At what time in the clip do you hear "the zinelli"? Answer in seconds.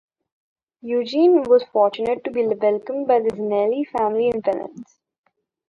3.19-3.85